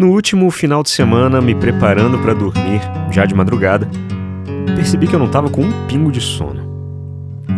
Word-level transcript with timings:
No 0.00 0.12
último 0.12 0.50
final 0.50 0.82
de 0.82 0.88
semana, 0.88 1.42
me 1.42 1.54
preparando 1.54 2.18
para 2.20 2.32
dormir, 2.32 2.80
já 3.10 3.26
de 3.26 3.34
madrugada, 3.34 3.86
percebi 4.74 5.06
que 5.06 5.14
eu 5.14 5.18
não 5.18 5.26
estava 5.26 5.50
com 5.50 5.60
um 5.60 5.86
pingo 5.86 6.10
de 6.10 6.22
sono. 6.22 6.62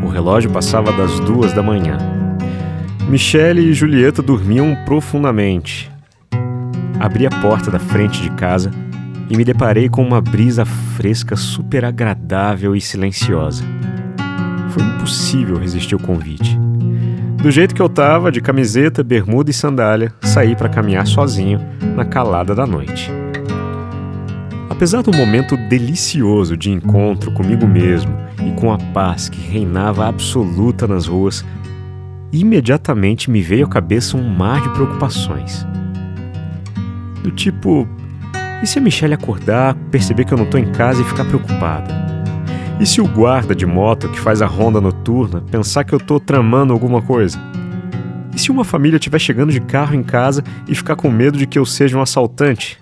O 0.04 0.08
relógio 0.08 0.50
passava 0.50 0.92
das 0.92 1.20
duas 1.20 1.52
da 1.52 1.63
manhã. 1.63 1.99
Michele 3.08 3.60
e 3.60 3.73
Julieta 3.73 4.20
dormiam 4.20 4.76
profundamente. 4.84 5.89
Abri 6.99 7.28
a 7.28 7.31
porta 7.31 7.70
da 7.70 7.78
frente 7.78 8.20
de 8.20 8.30
casa 8.32 8.72
e 9.30 9.36
me 9.36 9.45
deparei 9.45 9.88
com 9.88 10.02
uma 10.02 10.20
brisa 10.20 10.64
fresca 10.64 11.36
super 11.36 11.84
agradável 11.84 12.74
e 12.74 12.80
silenciosa. 12.80 13.62
Foi 14.70 14.82
impossível 14.82 15.59
resistir 15.59 15.95
ao 15.95 16.00
convite. 16.00 16.59
Do 17.43 17.50
jeito 17.50 17.74
que 17.74 17.82
eu 17.82 17.88
tava, 17.88 18.30
de 18.30 18.40
camiseta, 18.40 19.02
bermuda 19.02 19.50
e 19.50 19.52
sandália, 19.52 20.12
saí 20.22 20.54
para 20.54 20.68
caminhar 20.68 21.04
sozinho 21.09 21.59
na 21.96 22.04
calada 22.04 22.54
da 22.54 22.64
noite. 22.64 23.11
Apesar 24.70 25.02
do 25.02 25.10
momento 25.10 25.56
delicioso 25.69 26.56
de 26.56 26.70
encontro 26.70 27.33
comigo 27.33 27.66
mesmo 27.66 28.16
e 28.47 28.52
com 28.52 28.73
a 28.73 28.78
paz 28.78 29.28
que 29.28 29.41
reinava 29.41 30.06
absoluta 30.06 30.86
nas 30.86 31.06
ruas, 31.06 31.45
imediatamente 32.33 33.28
me 33.28 33.42
veio 33.42 33.66
à 33.66 33.69
cabeça 33.69 34.16
um 34.16 34.22
mar 34.22 34.62
de 34.62 34.69
preocupações. 34.69 35.66
Do 37.24 37.33
tipo, 37.33 37.88
e 38.62 38.66
se 38.69 38.78
a 38.78 38.83
Michelle 38.83 39.14
acordar, 39.14 39.74
perceber 39.91 40.27
que 40.27 40.33
eu 40.33 40.38
não 40.38 40.45
estou 40.45 40.61
em 40.61 40.70
casa 40.70 41.02
e 41.02 41.05
ficar 41.05 41.24
preocupada? 41.24 42.22
E 42.82 42.86
se 42.86 43.00
o 43.00 43.06
guarda 43.06 43.54
de 43.54 43.64
moto 43.64 44.09
que 44.09 44.18
faz 44.18 44.42
a 44.42 44.46
ronda 44.46 44.80
noturna 44.80 45.41
pensar 45.41 45.84
que 45.84 45.92
eu 45.92 45.98
estou 45.98 46.18
tramando 46.18 46.72
alguma 46.72 47.00
coisa? 47.00 47.38
E 48.34 48.41
se 48.41 48.50
uma 48.50 48.64
família 48.64 48.96
estiver 48.96 49.20
chegando 49.20 49.52
de 49.52 49.60
carro 49.60 49.95
em 49.95 50.02
casa 50.02 50.42
e 50.66 50.74
ficar 50.74 50.96
com 50.96 51.08
medo 51.08 51.38
de 51.38 51.46
que 51.46 51.56
eu 51.56 51.64
seja 51.64 51.96
um 51.96 52.02
assaltante? 52.02 52.80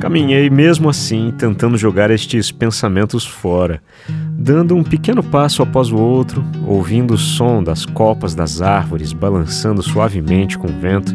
Caminhei 0.00 0.48
mesmo 0.48 0.88
assim, 0.88 1.34
tentando 1.36 1.76
jogar 1.76 2.10
estes 2.10 2.50
pensamentos 2.50 3.26
fora, 3.26 3.82
dando 4.30 4.74
um 4.74 4.82
pequeno 4.82 5.22
passo 5.22 5.62
após 5.62 5.92
o 5.92 5.96
outro, 5.96 6.42
ouvindo 6.66 7.12
o 7.12 7.18
som 7.18 7.62
das 7.62 7.84
copas 7.84 8.34
das 8.34 8.62
árvores 8.62 9.12
balançando 9.12 9.82
suavemente 9.82 10.56
com 10.56 10.66
o 10.66 10.80
vento 10.80 11.14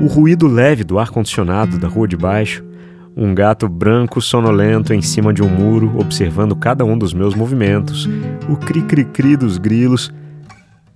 o 0.00 0.06
ruído 0.06 0.46
leve 0.46 0.84
do 0.84 0.96
ar-condicionado 0.96 1.76
da 1.76 1.88
rua 1.88 2.06
de 2.06 2.16
baixo, 2.16 2.62
um 3.18 3.34
gato 3.34 3.68
branco 3.68 4.20
sonolento 4.20 4.94
em 4.94 5.02
cima 5.02 5.34
de 5.34 5.42
um 5.42 5.48
muro 5.48 5.98
observando 5.98 6.54
cada 6.54 6.84
um 6.84 6.96
dos 6.96 7.12
meus 7.12 7.34
movimentos, 7.34 8.08
o 8.48 8.56
cri-cri-cri 8.56 9.36
dos 9.36 9.58
grilos, 9.58 10.14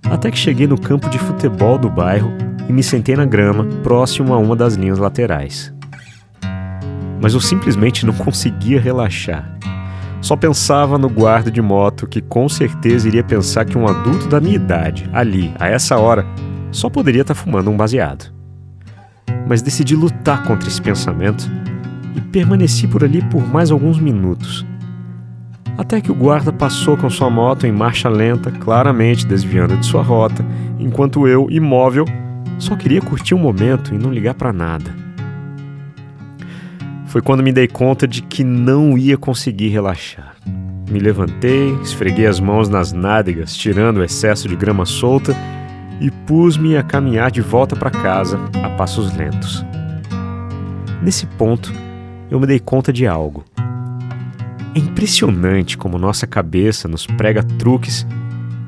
até 0.05 0.31
que 0.31 0.37
cheguei 0.37 0.65
no 0.65 0.79
campo 0.79 1.09
de 1.09 1.19
futebol 1.19 1.77
do 1.77 1.89
bairro 1.89 2.31
e 2.69 2.71
me 2.71 2.81
sentei 2.81 3.17
na 3.17 3.25
grama, 3.25 3.65
próximo 3.83 4.33
a 4.33 4.37
uma 4.37 4.55
das 4.55 4.75
linhas 4.75 4.99
laterais. 4.99 5.73
Mas 7.21 7.33
eu 7.33 7.41
simplesmente 7.41 8.05
não 8.05 8.13
conseguia 8.13 8.79
relaxar. 8.79 9.57
Só 10.21 10.37
pensava 10.37 10.97
no 10.97 11.09
guarda 11.09 11.51
de 11.51 11.61
moto 11.61 12.07
que 12.07 12.21
com 12.21 12.47
certeza 12.47 13.09
iria 13.09 13.23
pensar 13.23 13.65
que 13.65 13.77
um 13.77 13.85
adulto 13.85 14.29
da 14.29 14.39
minha 14.39 14.55
idade, 14.55 15.09
ali, 15.11 15.53
a 15.59 15.67
essa 15.67 15.97
hora, 15.97 16.25
só 16.71 16.89
poderia 16.89 17.21
estar 17.21 17.35
fumando 17.35 17.69
um 17.69 17.75
baseado 17.75 18.31
mas 19.47 19.61
decidi 19.61 19.95
lutar 19.95 20.43
contra 20.43 20.67
esse 20.67 20.81
pensamento 20.81 21.49
e 22.15 22.21
permaneci 22.21 22.87
por 22.87 23.03
ali 23.03 23.21
por 23.29 23.47
mais 23.47 23.71
alguns 23.71 23.99
minutos. 23.99 24.65
Até 25.77 25.99
que 25.99 26.11
o 26.11 26.15
guarda 26.15 26.53
passou 26.53 26.95
com 26.95 27.09
sua 27.09 27.29
moto 27.29 27.65
em 27.65 27.71
marcha 27.71 28.07
lenta, 28.07 28.51
claramente 28.51 29.25
desviando 29.25 29.75
de 29.77 29.85
sua 29.85 30.03
rota, 30.03 30.45
enquanto 30.79 31.27
eu, 31.27 31.47
imóvel, 31.49 32.05
só 32.59 32.75
queria 32.75 33.01
curtir 33.01 33.33
o 33.33 33.37
um 33.37 33.41
momento 33.41 33.93
e 33.93 33.97
não 33.97 34.11
ligar 34.11 34.35
para 34.35 34.53
nada. 34.53 34.93
Foi 37.07 37.21
quando 37.21 37.43
me 37.43 37.51
dei 37.51 37.67
conta 37.67 38.07
de 38.07 38.21
que 38.21 38.43
não 38.43 38.97
ia 38.97 39.17
conseguir 39.17 39.69
relaxar. 39.69 40.35
Me 40.89 40.99
levantei, 40.99 41.73
esfreguei 41.81 42.27
as 42.27 42.39
mãos 42.39 42.69
nas 42.69 42.91
nádegas, 42.91 43.55
tirando 43.55 43.97
o 43.97 44.03
excesso 44.03 44.47
de 44.47 44.55
grama 44.55 44.85
solta 44.85 45.35
e 45.99 46.11
pus-me 46.11 46.75
a 46.77 46.83
caminhar 46.83 47.31
de 47.31 47.41
volta 47.41 47.75
para 47.75 47.89
casa 47.89 48.39
a 48.63 48.69
passos 48.71 49.15
lentos. 49.15 49.65
Nesse 51.01 51.25
ponto, 51.25 51.73
eu 52.29 52.39
me 52.39 52.47
dei 52.47 52.59
conta 52.59 52.91
de 52.91 53.05
algo. 53.05 53.43
É 54.75 54.79
impressionante 54.79 55.77
como 55.77 55.99
nossa 55.99 56.25
cabeça 56.25 56.87
nos 56.87 57.05
prega 57.05 57.43
truques 57.43 58.07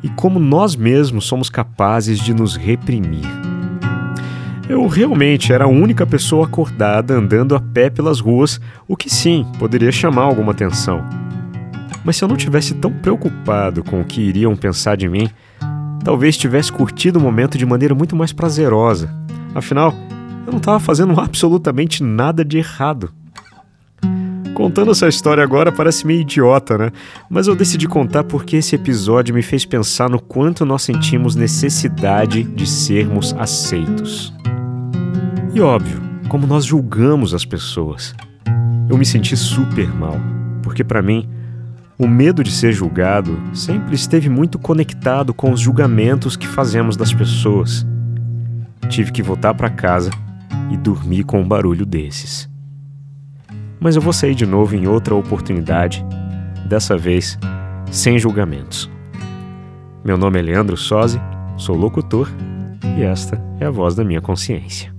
e 0.04 0.10
como 0.10 0.40
nós 0.40 0.76
mesmos 0.76 1.26
somos 1.26 1.50
capazes 1.50 2.20
de 2.20 2.34
nos 2.34 2.56
reprimir. 2.56 3.26
Eu 4.68 4.88
realmente 4.88 5.54
era 5.54 5.66
a 5.66 5.68
única 5.68 6.06
pessoa 6.06 6.46
acordada 6.46 7.16
andando 7.16 7.56
a 7.56 7.60
pé 7.60 7.90
pelas 7.90 8.20
ruas, 8.20 8.60
o 8.88 8.96
que 8.98 9.10
sim 9.10 9.46
poderia 9.60 9.92
chamar 9.92 10.24
alguma 10.24 10.52
atenção. 10.52 11.04
Mas 12.04 12.18
se 12.18 12.24
eu 12.24 12.28
não 12.28 12.36
tivesse 12.36 12.76
tão 12.76 12.92
preocupado 12.92 13.84
com 13.84 14.02
o 14.02 14.06
que 14.06 14.22
iriam 14.22 14.56
pensar 14.56 14.96
de 14.96 15.08
mim, 15.08 15.30
talvez 16.04 16.38
tivesse 16.38 16.72
curtido 16.72 17.18
o 17.18 17.22
momento 17.22 17.58
de 17.58 17.66
maneira 17.66 17.96
muito 17.96 18.16
mais 18.16 18.32
prazerosa. 18.32 19.10
Afinal, 19.56 19.94
eu 20.46 20.52
não 20.52 20.60
estava 20.60 20.80
fazendo 20.80 21.18
absolutamente 21.22 22.04
nada 22.04 22.46
de 22.46 22.60
errado. 22.60 23.12
Contando 24.56 24.92
essa 24.92 25.10
história 25.10 25.44
agora 25.44 25.70
parece 25.70 26.08
meio 26.08 26.22
idiota, 26.22 26.78
né? 26.78 26.92
Mas 27.30 27.46
eu 27.46 27.56
decidi 27.58 27.90
contar 27.90 28.24
porque 28.24 28.56
esse 28.56 28.74
episódio 28.74 29.36
me 29.36 29.42
fez 29.42 29.66
pensar 29.66 30.10
no 30.10 30.18
quanto 30.18 30.66
nós 30.66 30.82
sentimos 30.82 31.36
necessidade 31.36 32.42
de 32.42 32.66
sermos 32.66 33.36
aceitos. 33.38 34.34
E 35.54 35.60
óbvio, 35.60 36.02
como 36.30 36.48
nós 36.48 36.64
julgamos 36.64 37.34
as 37.34 37.44
pessoas. 37.44 38.16
Eu 38.90 38.98
me 38.98 39.06
senti 39.06 39.36
super 39.36 39.94
mal, 39.94 40.18
porque 40.64 40.86
para 40.86 41.02
mim, 41.02 41.28
o 42.00 42.08
medo 42.08 42.42
de 42.42 42.52
ser 42.52 42.72
julgado 42.72 43.38
sempre 43.54 43.94
esteve 43.94 44.30
muito 44.30 44.58
conectado 44.58 45.34
com 45.34 45.52
os 45.52 45.60
julgamentos 45.60 46.38
que 46.38 46.48
fazemos 46.48 46.96
das 46.96 47.14
pessoas. 47.14 47.86
Tive 48.88 49.12
que 49.12 49.22
voltar 49.22 49.54
para 49.54 49.70
casa 49.70 50.12
e 50.72 50.78
dormir 50.78 51.26
com 51.26 51.42
um 51.42 51.48
barulho 51.48 51.86
desses. 51.86 52.55
Mas 53.80 53.96
eu 53.96 54.02
vou 54.02 54.13
sair 54.13 54.36
de 54.36 54.46
novo 54.46 54.75
em 54.75 54.88
outra 54.88 55.13
oportunidade, 55.16 56.06
dessa 56.68 56.97
vez 56.97 57.38
sem 57.91 58.18
julgamentos. 58.18 58.90
Meu 60.03 60.18
nome 60.18 60.40
é 60.40 60.41
Leandro 60.41 60.78
Sozzi, 60.78 61.19
sou 61.58 61.75
locutor 61.75 62.30
e 62.97 63.03
esta 63.03 63.41
é 63.59 63.66
a 63.66 63.72
voz 63.72 63.96
da 63.96 64.03
minha 64.03 64.22
consciência. 64.22 64.94